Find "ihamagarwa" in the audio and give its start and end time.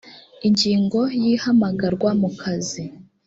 1.33-2.09